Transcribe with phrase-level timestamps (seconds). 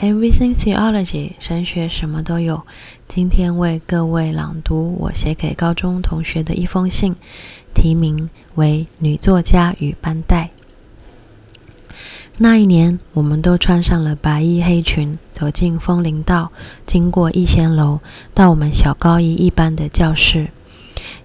[0.00, 2.62] Everything Theology，神学什么都有。
[3.06, 7.14] 今天为各位朗读我写给高中同学的一封信，
[7.72, 10.50] 题名为《女作家与班代》。
[12.36, 16.50] 那一年，我们都穿上了白衣黑裙，走进枫林道，
[16.84, 18.00] 经过逸仙楼，
[18.34, 20.48] 到我们小高一一班的教室。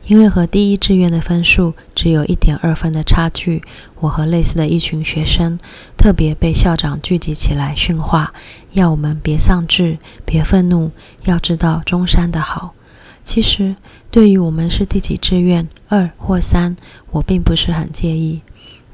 [0.05, 3.63] 因为和第一志愿的分数只有一点二分的差距，
[3.99, 5.59] 我和类似的一群学生
[5.97, 8.33] 特别被校长聚集起来训话，
[8.71, 10.91] 要我们别丧志，别愤怒，
[11.25, 12.73] 要知道中山的好。
[13.23, 13.75] 其实，
[14.09, 16.75] 对于我们是第几志愿，二或三，
[17.11, 18.41] 我并不是很介意。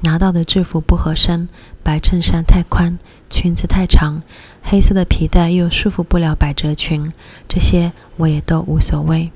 [0.00, 1.48] 拿到的制服不合身，
[1.82, 2.98] 白衬衫太宽，
[3.30, 4.22] 裙子太长，
[4.62, 7.10] 黑色的皮带又束缚不了百褶裙，
[7.48, 9.32] 这些我也都无所谓。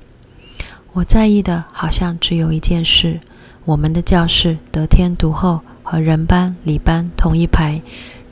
[0.93, 3.21] 我在意的好像只有一件事：
[3.65, 7.81] 我们的教室得天独厚，和人班、理班同一排，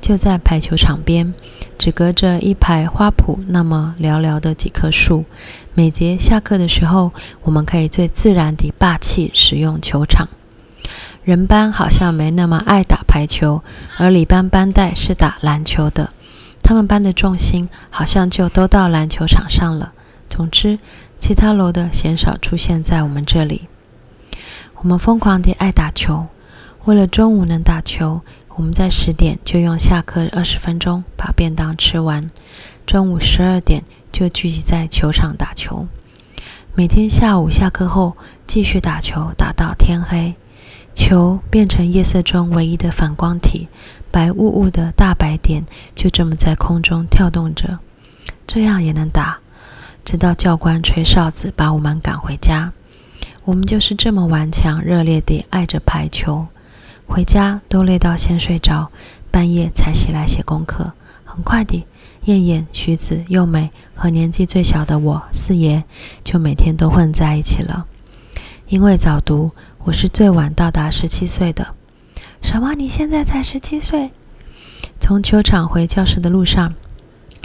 [0.01, 1.33] 就在排球场边，
[1.79, 5.25] 只隔着一排花圃那么寥寥的几棵树。
[5.75, 7.13] 每节下课的时候，
[7.45, 10.29] 我们可以最自然地霸气使用球场。
[11.23, 13.63] 人班好像没那么爱打排球，
[13.99, 16.11] 而理班班代是打篮球的，
[16.61, 19.93] 他们班的重心好像就都到篮球场上了。
[20.29, 20.81] 总之。
[21.19, 23.69] 其他楼的鲜少出现在我们这里。
[24.77, 26.27] 我们疯狂地爱打球，
[26.85, 28.21] 为了中午能打球，
[28.57, 32.29] 我们在十点就用下课二十分钟把便当吃完，
[32.87, 35.87] 中午十二点就聚集在球场打球。
[36.75, 38.17] 每天下午下课后
[38.47, 40.35] 继续打球，打到天黑。
[40.95, 43.69] 球变成夜色中唯一的反光体，
[44.11, 47.79] 白雾雾的大白点就这么在空中跳动着，
[48.49, 49.39] 这样也能打。
[50.05, 52.73] 直到教官吹哨子把我们赶回家，
[53.45, 56.47] 我们就是这么顽强、热烈地爱着排球。
[57.07, 58.91] 回家都累到先睡着，
[59.31, 60.93] 半夜才起来写功课。
[61.25, 61.87] 很快地，
[62.25, 65.85] 燕燕、徐子、幼美和年纪最小的我四爷
[66.25, 67.87] 就每天都混在一起了。
[68.69, 69.53] 因为早读，
[69.85, 71.75] 我是最晚到达十七岁的。
[72.43, 72.75] 什么？
[72.75, 74.11] 你现在才十七岁？
[75.01, 76.75] 从球场回教室的路上。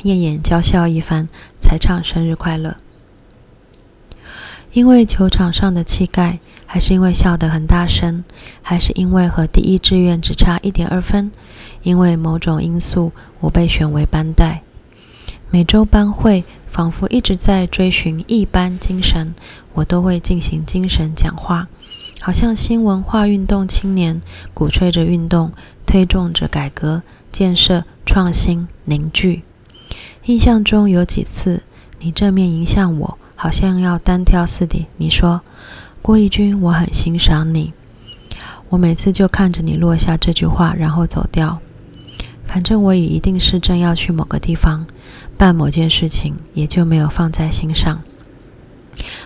[0.03, 1.27] 艳艳娇笑一番，
[1.59, 2.77] 才唱生日快乐。
[4.71, 8.23] 因为球场上的气概，还是因为笑得很大声，
[8.63, 11.31] 还是因为和第一志愿只差一点二分？
[11.83, 14.61] 因为某种因素，我被选为班代。
[15.51, 19.35] 每周班会仿佛一直在追寻一班精神，
[19.73, 21.67] 我都会进行精神讲话，
[22.19, 24.19] 好像新文化运动青年，
[24.55, 25.51] 鼓吹着运动，
[25.85, 29.43] 推动着改革、建设、创新、凝聚。
[30.25, 31.63] 印象中有几次，
[31.99, 34.87] 你正面迎向我，好像要单挑似的。
[34.95, 35.41] 你说
[36.01, 37.73] ：“郭义军，我很欣赏你。”
[38.69, 41.59] 我每次就看着你落下这句话，然后走掉。
[42.45, 44.85] 反正我也一定是正要去某个地方
[45.37, 48.01] 办某件事情，也就没有放在心上。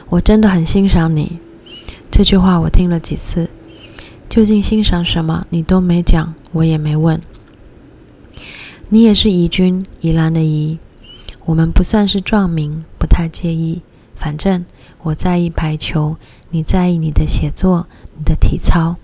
[0.10, 1.38] 我真的很欣赏你。
[2.10, 3.52] 这句话我听了几次，
[4.28, 5.46] 究竟欣赏什么？
[5.52, 7.22] 你都没讲，我也没问。
[8.90, 10.80] 你也是怡君，宜兰的怡。
[11.48, 13.82] 我们不算是壮名，不太介意。
[14.18, 14.66] 反正
[15.02, 16.18] 我在意排球，
[16.50, 17.88] 你在意你的写作、
[18.18, 18.98] 你的体操。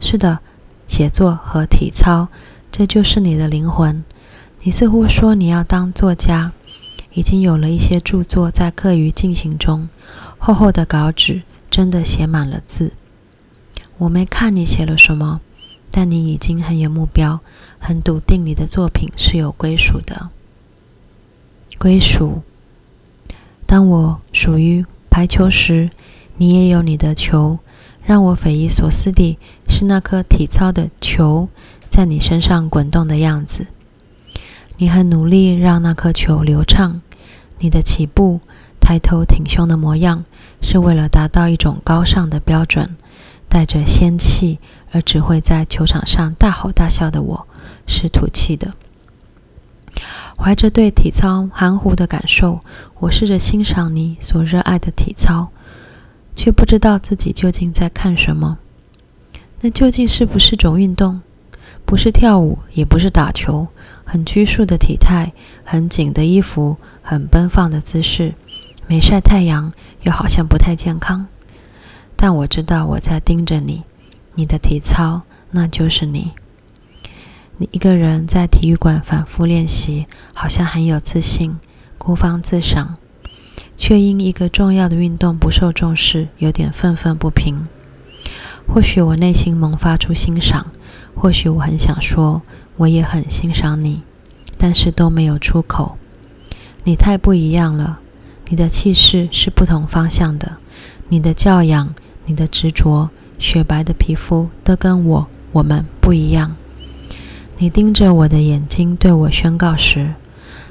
[0.00, 0.38] 是的，
[0.88, 2.28] 写作和体操，
[2.72, 4.02] 这就是你的灵魂。
[4.62, 6.52] 你似乎说你要当作家，
[7.12, 9.86] 已经有了一些著作在课余进行中。
[10.38, 12.92] 厚厚的稿纸真的写满了字。
[13.98, 15.42] 我没看你写了什么，
[15.90, 17.40] 但你已经很有目标，
[17.78, 20.30] 很笃定你的作品是有归属的。
[21.78, 22.42] 归属。
[23.66, 25.90] 当我属于排球时，
[26.36, 27.58] 你也有你的球。
[28.06, 31.48] 让我匪夷所思的是，那颗体操的球
[31.88, 33.66] 在你身上滚动的样子。
[34.76, 37.00] 你很努力让那颗球流畅。
[37.60, 38.40] 你的起步、
[38.78, 40.26] 抬头挺胸的模样，
[40.60, 42.94] 是为了达到一种高尚的标准。
[43.48, 44.58] 带着仙气
[44.90, 47.46] 而只会在球场上大吼大叫的我，
[47.86, 48.74] 是土气的。
[50.36, 52.60] 怀着对体操含糊的感受，
[52.98, 55.48] 我试着欣赏你所热爱的体操，
[56.34, 58.58] 却不知道自己究竟在看什么。
[59.60, 61.22] 那究竟是不是种运动？
[61.86, 63.68] 不是跳舞，也不是打球，
[64.04, 65.32] 很拘束的体态，
[65.64, 68.34] 很紧的衣服，很奔放的姿势，
[68.86, 69.72] 没晒太阳，
[70.02, 71.26] 又好像不太健康。
[72.16, 73.82] 但我知道我在盯着你，
[74.34, 76.32] 你的体操，那就是你。
[77.56, 81.56] 你一个人在体育馆反复练习，好像很有自信，
[81.98, 82.96] 孤芳自赏，
[83.76, 87.68] 却因一个重要的运动不受重视，有点愤愤不平。
[88.66, 90.66] 或许我内心萌发出欣赏，
[91.14, 92.42] 或许我很想说，
[92.76, 94.02] 我也很欣赏你，
[94.58, 95.96] 但是都没有出口。
[96.82, 98.00] 你太不一样了，
[98.48, 100.56] 你的气势是不同方向的，
[101.08, 101.94] 你的教养，
[102.26, 106.56] 你的执着，雪白的皮肤都跟我我们不一样。
[107.58, 110.14] 你盯着我的眼睛对我宣告时，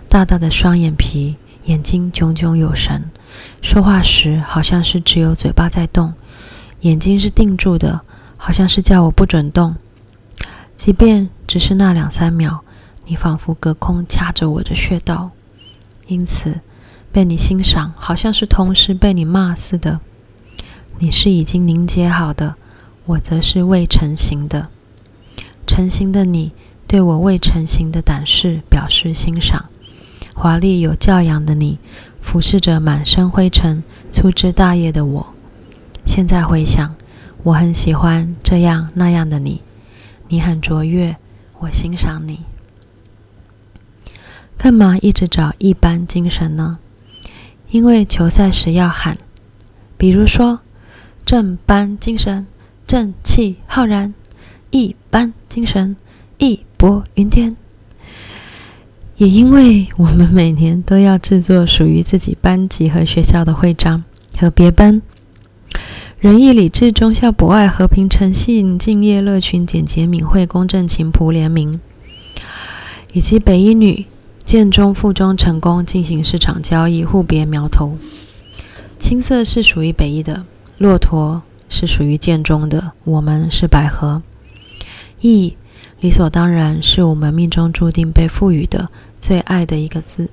[0.09, 3.09] 大大的双眼皮，眼睛炯炯有神，
[3.62, 6.13] 说话时好像是只有嘴巴在动，
[6.81, 8.01] 眼睛是定住的，
[8.35, 9.75] 好像是叫我不准动。
[10.75, 12.59] 即便只是那两三秒，
[13.06, 15.31] 你仿佛隔空掐着我的穴道，
[16.07, 16.59] 因此
[17.13, 20.01] 被你欣赏，好像是同时被你骂似的。
[21.00, 22.56] 你是已经凝结好的，
[23.06, 24.68] 我则是未成型的。
[25.65, 26.51] 成型的你
[26.94, 29.66] 对我未成型的胆识表示欣赏，
[30.36, 31.80] 华丽有教养的你
[32.22, 35.34] 俯视着满身灰尘、粗枝大叶的我。
[36.06, 36.94] 现在回想，
[37.42, 39.63] 我很喜欢这样那样的你。
[40.28, 41.18] 你很卓越，
[41.62, 42.42] 我欣赏你。
[44.56, 46.78] 干嘛一直找一般精神呢？
[47.72, 49.18] 因为球赛时要喊，
[49.98, 50.60] 比如说
[51.25, 52.45] 正班精神，
[52.86, 54.13] 正气浩然；
[54.69, 55.98] 一般精神，
[56.38, 57.56] 义薄云天。
[59.18, 64.03] 也因为我们每年都要制作属于自己班级和学校的徽章
[64.38, 65.01] 和别班。
[66.19, 71.80] 仁义礼智忠孝博爱和平诚信敬业乐群简洁敏慧公正勤朴廉明，
[73.13, 74.06] 以及北一女
[74.45, 77.97] 建中附中成功进行市场交易互别苗头。
[78.97, 80.45] 青色是属于北一的，
[80.77, 84.21] 骆驼是属于建中的，我们是百合。
[85.19, 85.56] 义
[86.04, 88.90] 理所当然是我们命中注定被赋予的
[89.22, 90.30] 最爱的一个字。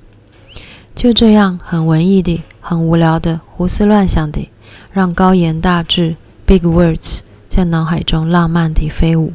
[0.97, 4.51] 就这样，很文艺的，很无聊的，胡思乱想的。
[4.91, 9.33] 让高言大志 （big words） 在脑海中浪漫地飞舞，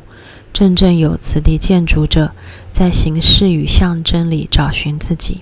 [0.51, 2.33] 振振有词地建筑着，
[2.69, 5.39] 在形式与象征里找寻自己。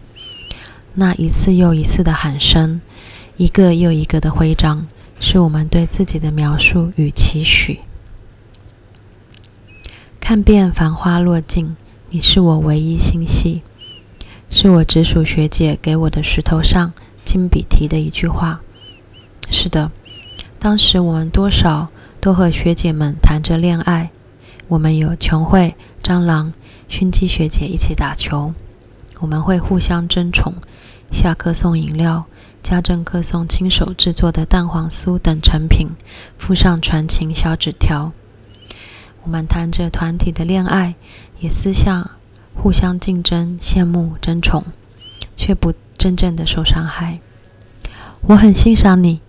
[0.94, 2.80] 那一次又一次的喊声，
[3.38, 4.86] 一个又一个的徽章，
[5.20, 7.80] 是我们对自己的描述与期许。
[10.24, 11.76] 看遍繁花落尽，
[12.10, 13.62] 你是我唯一星系，
[14.50, 16.94] 是我直属学姐给我的石头上
[17.26, 18.62] 亲笔题的一句话。
[19.52, 19.92] 是的。
[20.60, 21.90] 当时我们多少
[22.22, 24.12] 都和学姐们谈着恋爱，
[24.70, 26.54] 我们有琼慧、蟑螂、
[26.88, 28.54] 熏鸡学姐一起打球，
[29.20, 30.54] 我们会互相争宠，
[31.12, 32.24] 下课送饮料，
[32.64, 35.90] 家政课送亲手制作的蛋黄酥等成品，
[36.38, 38.14] 附上传情小纸条。
[39.24, 40.96] 我们谈着团体的恋爱，
[41.40, 42.12] 也私下
[42.54, 44.66] 互相竞争、羡慕、争宠，
[45.36, 47.20] 却不真正的受伤害。
[48.22, 49.22] 我很欣赏你。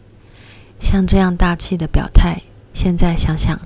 [0.80, 2.42] 像这样大气的表态，
[2.72, 3.58] 现在想想，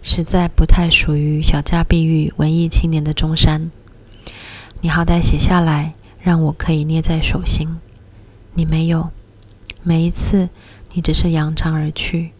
[0.00, 3.70] 实在不太属于小家碧玉、文艺青年的中山。
[4.80, 7.68] 你好歹写下来，让我可以捏在手心。
[8.54, 9.10] 你没有，
[9.82, 10.48] 每一次
[10.92, 12.30] 你只是扬长而去。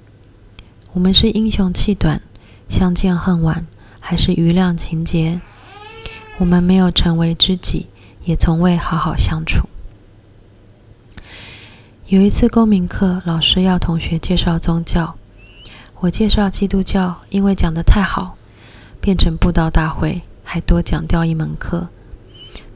[0.92, 2.22] 我们是英雄气短，
[2.75, 3.65] 相见恨晚，
[4.00, 5.41] 还是余量情节？
[6.38, 7.87] 我们没有成为知己，
[8.25, 9.69] 也从未好好相处。
[12.09, 15.15] 有一次公民课，老师要同学介绍宗教，
[16.00, 18.37] 我介绍基督教，因为讲得太好，
[19.00, 21.87] 变成布道大会，还多讲掉一门课。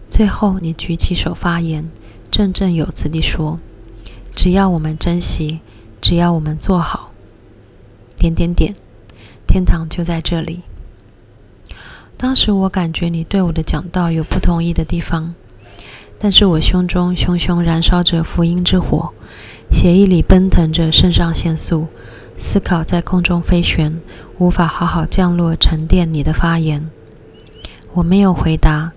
[0.08, 1.90] 最后你举起手发言，
[2.30, 3.58] 振振有词地说
[4.36, 5.58] ：“只要我们珍惜，
[6.00, 7.10] 只要我们做好，
[8.16, 8.72] 点点点，
[9.48, 10.60] 天堂就在这里。”
[12.16, 15.34] 当时我感觉你对我的讲道有不同意的地方。
[16.20, 19.12] 但是我胸中熊熊燃烧着福音之火，
[19.70, 21.86] 血液里奔腾着肾上腺素，
[22.36, 24.00] 思考在空中飞旋，
[24.38, 26.90] 无法好好降落沉淀你的发言。
[27.92, 28.90] 我没有回答，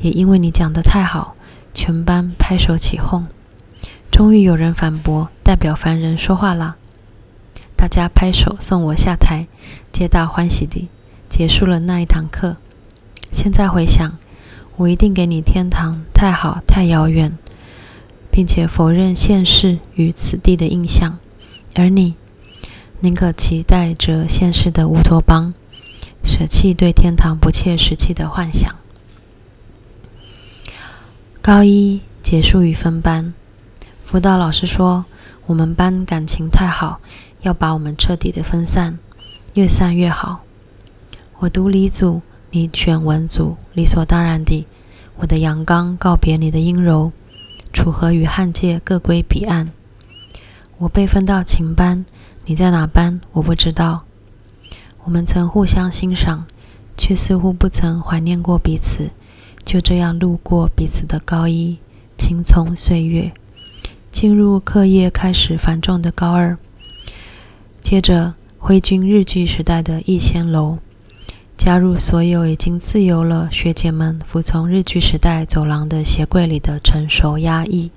[0.00, 1.34] 也因为你讲得太好，
[1.74, 3.26] 全班拍手起哄。
[4.12, 6.76] 终于有人反驳，代表凡人说话了，
[7.80, 9.46] 大家拍手送我下台，
[9.90, 10.90] 皆大欢喜地
[11.30, 12.58] 结束了那一堂课。
[13.32, 14.18] 现在回想。
[14.76, 17.38] 我一定给你天堂太好太遥远，
[18.30, 21.18] 并且否认现世与此地的印象，
[21.74, 22.16] 而你
[23.00, 25.54] 宁可期待着现世的乌托邦，
[26.22, 28.74] 舍弃对天堂不切实际的幻想。
[31.40, 33.32] 高一结束与分班，
[34.04, 35.06] 辅导老师说
[35.46, 37.00] 我们班感情太好，
[37.42, 38.98] 要把我们彻底的分散，
[39.54, 40.40] 越散越好。
[41.38, 42.22] 我读理组。
[42.52, 44.66] 你选文组，理所当然地，
[45.18, 47.12] 我的阳刚告别你的阴柔，
[47.72, 49.70] 楚河与汉界各归彼岸。
[50.78, 52.04] 我被分到琴班，
[52.46, 53.20] 你在哪班？
[53.30, 54.02] 我不知道。
[55.04, 56.44] 我们曾互相欣赏，
[56.96, 59.10] 却似乎不曾怀念过彼此，
[59.64, 61.78] 就这样路过彼此的高一，
[62.18, 63.30] 青葱岁月，
[64.10, 66.58] 进入课业开始繁重的高二，
[67.82, 70.78] 接着挥军日据时代的逸仙楼，
[71.56, 77.90] 加入所有已经自由了学姐们服从日据时代走廊的鞋柜里的成熟压抑，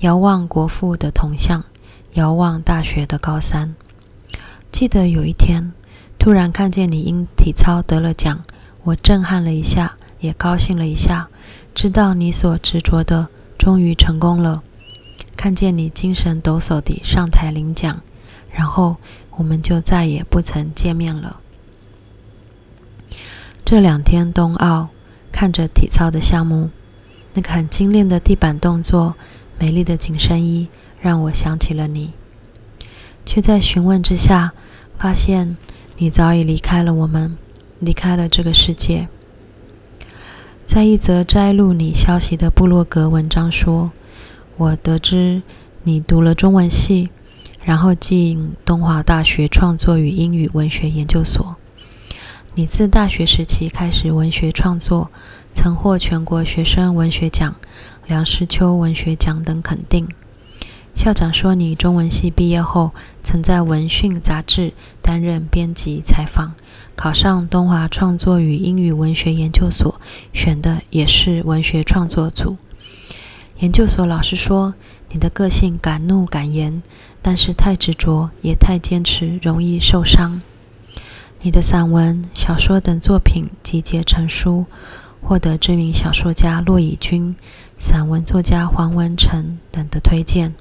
[0.00, 1.64] 遥望国父的铜像，
[2.12, 3.74] 遥望大学的高三。
[4.70, 5.72] 记得有一天，
[6.18, 8.44] 突然看见你因体操得了奖，
[8.82, 11.28] 我震撼了一下，也高兴了一下，
[11.74, 14.62] 知道你所执着的终于成功了。
[15.36, 18.00] 看见你精神抖擞地上台领奖，
[18.58, 18.96] 然后
[19.36, 21.38] 我们就再也不曾见面了。
[23.64, 24.88] 这两天冬奥，
[25.30, 26.70] 看着体操的项目，
[27.34, 29.14] 那个很精炼的地板动作，
[29.60, 30.66] 美丽的紧身衣，
[31.00, 32.14] 让我想起了你，
[33.24, 34.52] 却在询问之下，
[34.98, 35.56] 发现
[35.98, 37.38] 你早已离开了我们，
[37.78, 39.06] 离开了这个世界。
[40.66, 43.92] 在一则摘录你消息的部落格文章说，
[44.56, 45.42] 我得知
[45.84, 47.10] 你读了中文系，
[47.68, 51.56] 然后进东华大学创作与英语文学研究所。
[52.54, 55.10] 你自大学时期开始文学创作，
[55.52, 57.54] 曾获全国学生文学奖、
[58.06, 60.08] 梁实秋文学奖等肯定。
[60.94, 64.72] 校长说，你中文系毕业后，曾在《文讯》杂志
[65.02, 66.54] 担任编辑采访，
[66.96, 70.00] 考上东华创作与英语文学研究所，
[70.32, 72.56] 选的也是文学创作组。
[73.58, 74.74] 研究所老师说，
[75.10, 76.80] 你的个性敢怒敢言，
[77.20, 80.40] 但是太执着也太坚持，容易受伤。
[81.42, 84.66] 你的散文、小说等作品集结成书，
[85.20, 87.34] 获得知名小说家骆以军、
[87.76, 90.54] 散文作家黄文成等的推荐。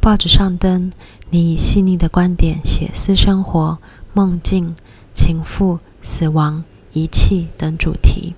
[0.00, 0.90] 报纸上登，
[1.28, 3.76] 你以细腻的观点写私生活、
[4.14, 4.74] 梦境、
[5.12, 8.34] 情妇、死亡、遗弃等主题。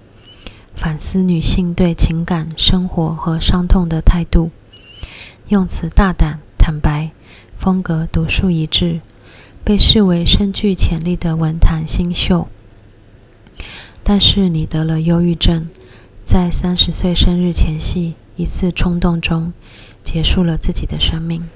[0.80, 4.50] 反思女性对情感、生活和伤痛的态度，
[5.48, 7.10] 用词大胆坦白，
[7.58, 9.00] 风格独树一帜，
[9.62, 12.48] 被视为深具潜力的文坛新秀。
[14.02, 15.68] 但是你得了忧郁症，
[16.24, 19.52] 在三十岁生日前夕，一次冲动中
[20.02, 21.46] 结束了自己的生命。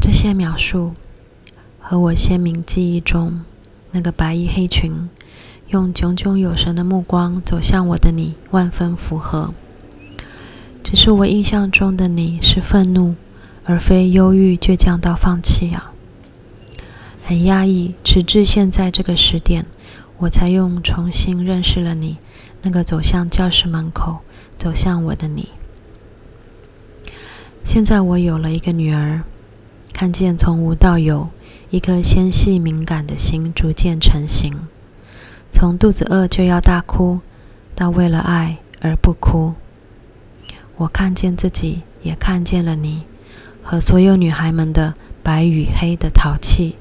[0.00, 0.94] 这些描述
[1.78, 3.44] 和我鲜明记忆中。
[3.92, 5.08] 那个白衣黑裙，
[5.68, 9.52] 用炯炯有神的目光走向我的你，万分符合。
[10.82, 13.14] 只是我印象中的你是愤怒，
[13.64, 15.92] 而非忧郁、倔强到放弃啊。
[17.24, 19.66] 很压抑，直至现在这个时点，
[20.18, 22.16] 我才用重新认识了你，
[22.62, 24.20] 那个走向教室门口，
[24.56, 25.50] 走向我的你。
[27.62, 29.22] 现在我有了一个女儿，
[29.92, 31.28] 看见从无到有。
[31.72, 34.68] 一颗纤细敏感的心逐渐成型，
[35.50, 37.20] 从肚子饿就要大哭，
[37.74, 39.54] 到为了爱而不哭。
[40.76, 43.04] 我看见自己，也看见了你，
[43.62, 46.76] 和所有女孩们的白与黑的淘气。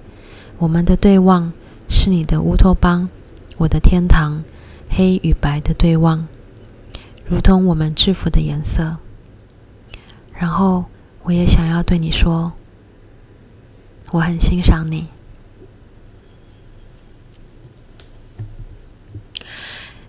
[0.58, 1.54] 我们的对望
[1.88, 3.08] 是你的乌托邦，
[3.56, 4.44] 我的天堂，
[4.90, 6.28] 黑与白的对望，
[7.26, 8.98] 如同我们制服的颜色。
[10.38, 10.84] 然后，
[11.24, 12.52] 我也想要对你说。
[14.12, 15.08] 我很欣赏你。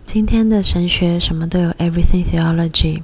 [0.05, 3.03] 今天的神学什么都有，Everything Theology，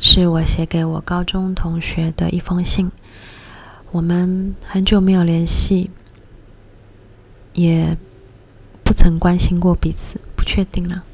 [0.00, 2.90] 是我写给我高中同学的一封信。
[3.92, 5.90] 我们很久没有联系，
[7.52, 7.96] 也
[8.82, 11.04] 不曾关心过彼此，不确定了。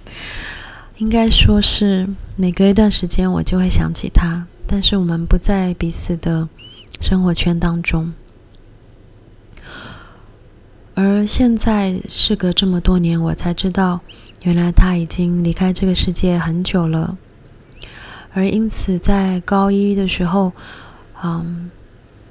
[0.96, 6.48] 应该说是每隔一段时间我就会想起他，但是我们不在彼此的
[7.02, 8.14] 生活圈当中。
[11.02, 14.00] 而现在，事隔这么多年，我才知道，
[14.42, 17.16] 原来他已经离开这个世界很久了。
[18.34, 20.52] 而因此，在高一的时候，
[21.24, 21.70] 嗯，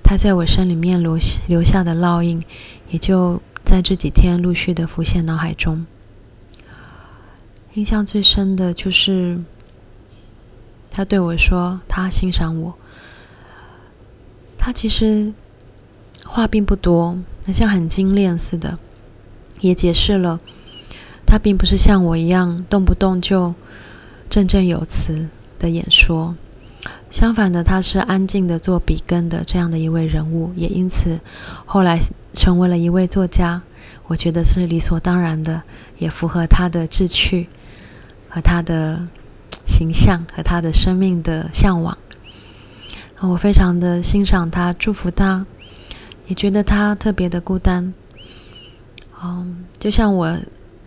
[0.03, 2.43] 他在我心里面留留下的烙印，
[2.91, 5.87] 也就在这几天陆续的浮现脑海中。
[7.73, 9.39] 印象最深的就是，
[10.91, 12.75] 他对我说，他欣赏我。
[14.59, 15.33] 他其实
[16.31, 17.17] 话并不多。
[17.45, 18.77] 那像很精炼似的，
[19.59, 20.39] 也解释了
[21.25, 23.55] 他并不是像我一样动不动就
[24.29, 26.35] 振振有词的演说。
[27.09, 31.19] 相反的，他是安静的做笔耕的这样的一位人物，也因此
[31.65, 31.99] 后来
[32.33, 33.61] 成为了一位作家。
[34.05, 35.63] 我觉得是理所当然的，
[35.97, 37.49] 也符合他的志趣
[38.29, 39.07] 和他的
[39.65, 41.97] 形象和他的生命的向往。
[43.19, 45.45] 我非常的欣赏他，祝福他。
[46.29, 47.91] 也觉得他特别的孤单，
[49.21, 50.37] 嗯，就像我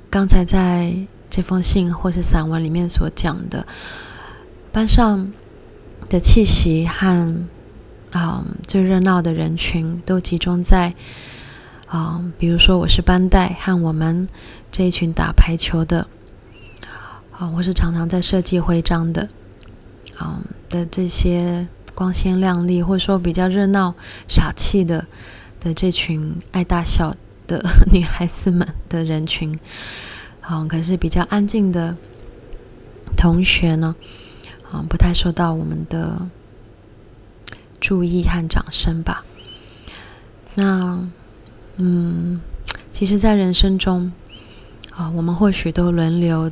[0.08, 0.94] 刚才在
[1.28, 3.66] 这封信或是散文里面所讲的，
[4.70, 5.32] 班上
[6.08, 7.44] 的气息和
[8.12, 10.94] 嗯最热闹的人群都集中在
[11.92, 14.28] 嗯，比如说我是班代和我们
[14.70, 16.06] 这一群打排球的，
[17.37, 19.28] 啊，我是常常在设计徽章的，
[20.20, 23.94] 嗯的这些光鲜亮丽或者说比较热闹
[24.28, 25.06] 傻气的
[25.61, 27.14] 的这群爱大笑
[27.46, 29.58] 的 女孩子们的人群，
[30.49, 31.96] 嗯，可是比较安静的
[33.16, 33.94] 同学呢，
[34.72, 36.28] 嗯，不太受到我们的
[37.80, 39.25] 注意和掌声吧。
[40.54, 41.08] 那，
[41.76, 42.40] 嗯，
[42.90, 44.12] 其实，在人生中，
[44.94, 46.50] 啊，我们或许都轮流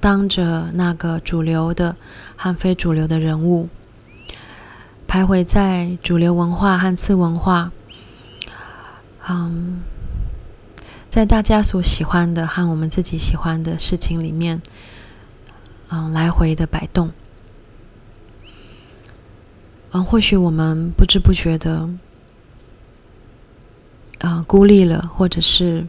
[0.00, 1.96] 当着那个主流的
[2.36, 3.68] 和非主流的人物，
[5.12, 7.70] 徘徊在主流文化和次文化，
[9.28, 9.82] 嗯。
[11.10, 14.62] 在大家所喜欢的和我们自己喜欢的事情里面，
[15.90, 17.12] 嗯，来回的摆动，
[19.90, 21.86] 嗯，或许我们不知不觉的，
[24.20, 25.86] 嗯，孤立了，或者是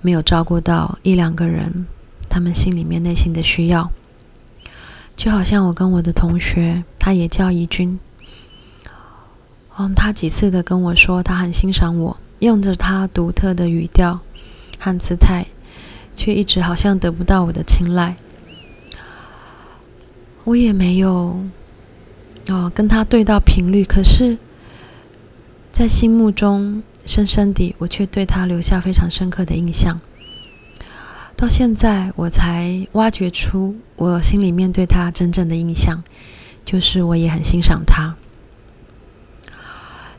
[0.00, 1.88] 没有照顾到一两个人，
[2.30, 3.90] 他们心里面内心的需要，
[5.16, 7.98] 就好像我跟我的同学，他也叫怡君，
[9.78, 14.20] 嗯，他几次的跟我说，他很欣赏我，用着他独特的语调。
[14.80, 15.44] 和姿态，
[16.14, 18.14] 却一直好像得不到我的青睐。
[20.44, 21.40] 我也没有
[22.46, 24.38] 哦跟他对到频率，可是，
[25.72, 30.00] 在心目中深深地，我却对他留下非常深刻的印象。
[31.34, 36.04] 到现在，我才挖掘出我心里面对他真正的印象，
[36.64, 38.14] 就是我也很欣赏他。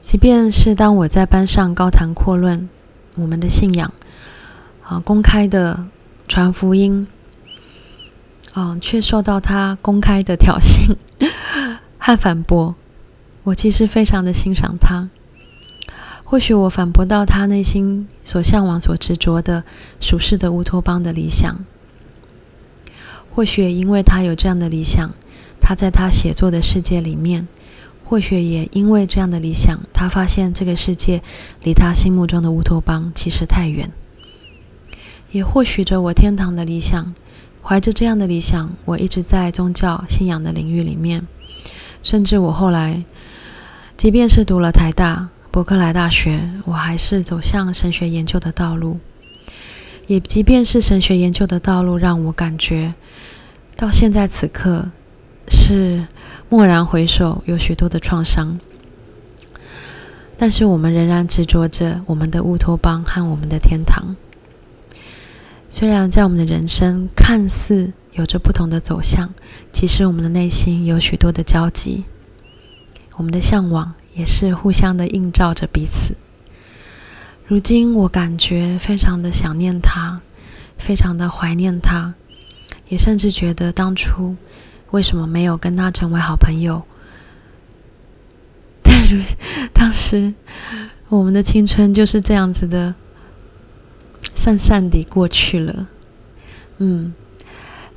[0.04, 2.68] 即便是当我在班上高谈阔论
[3.16, 3.94] 我们的信仰。
[4.84, 5.86] 啊，公开的
[6.28, 7.06] 传福音，
[8.54, 10.96] 啊，却受到他公开的挑衅
[12.00, 12.76] 和反驳。
[13.44, 15.10] 我其实非常的欣赏他。
[16.24, 19.64] 或许我反驳到他内心所向往、所执着的
[20.00, 21.64] 属世的乌托邦的理想。
[23.36, 25.12] 或许也因为他有这样的理想，
[25.62, 27.48] 他在他写作的世界里面，
[28.10, 31.22] 或许也因为这样的理想，他发现这个世界
[31.62, 33.92] 离他心目中的乌托邦其实太远。
[35.30, 37.14] 也或许着我天堂的理想，
[37.62, 41.28] 怀着这样的理想，我一直在宗教信仰的领域里面，
[42.02, 43.04] 甚至我后来，
[43.96, 48.98] 即便是读了台大、伯克莱大学，我还是走向神学研究的道路。
[50.08, 52.96] 也即便是神学研究的道路，让我感觉
[53.78, 54.90] 到现在此刻
[55.50, 56.06] 是
[56.50, 58.60] 蓦然回首，有许多的创伤，
[60.38, 64.16] 但是我们仍然执着着我们的乌托邦和我们的天堂。
[65.70, 69.34] 虽然在我们的人生看似有着不同的走向，
[69.72, 72.06] 其实我们的内心有许多的交集，
[73.18, 76.16] 我们的向往也是互相的映照着彼此。
[77.46, 80.22] 如今我感觉非常的想念他，
[80.78, 82.14] 非常的怀念他，
[82.88, 84.36] 也甚至觉得当初
[84.92, 86.84] 为什么没有跟他成为好朋友？
[88.84, 89.22] 但如
[89.74, 90.34] 当时
[91.10, 92.96] 我们的青春就是这样子的。
[94.36, 95.90] 散散地过去了，
[96.78, 97.14] 嗯，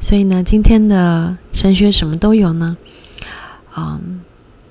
[0.00, 2.76] 所以呢，今天的神学什么都有呢，
[3.76, 4.20] 嗯，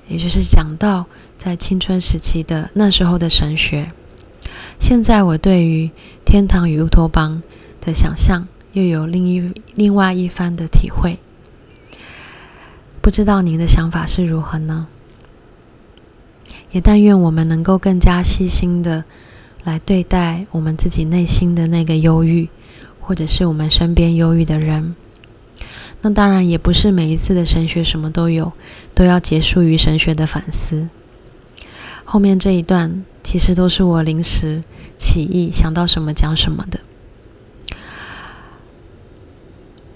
[0.10, 1.05] 也就是讲到
[1.38, 3.89] 在青春时期的那时候的神学。
[4.81, 5.89] 现在我对于
[6.25, 7.41] 天堂与乌托邦
[7.79, 11.19] 的想象又有另一另外一番的体会，
[13.01, 14.87] 不知道您的想法是如何呢？
[16.71, 19.03] 也但愿我们能够更加细心的。
[19.63, 22.49] 来对待我们自己内心的那个忧郁，
[22.99, 24.95] 或者是我们身边忧郁的人。
[26.01, 28.53] 那当然也不是每一次的神学什么都有，
[28.95, 30.89] 都要结束于神学的反思。
[32.03, 34.63] 后面这一段其实都是我临时
[34.97, 36.79] 起意想到什么讲什么的。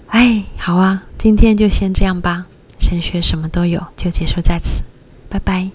[0.06, 2.46] 哎，好啊，今天就先这样吧。
[2.88, 4.84] 神学什么都有，就结束在此，
[5.28, 5.68] 拜拜。